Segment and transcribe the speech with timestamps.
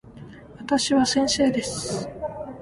[0.57, 2.09] 私は先生です。